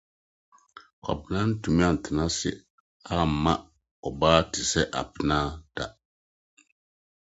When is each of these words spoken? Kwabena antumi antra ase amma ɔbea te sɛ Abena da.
Kwabena 1.01 1.39
antumi 1.47 1.81
antra 1.89 2.21
ase 2.25 2.49
amma 3.15 3.53
ɔbea 4.07 4.35
te 4.51 4.59
sɛ 4.71 4.81
Abena 4.99 5.37
da. 5.75 5.85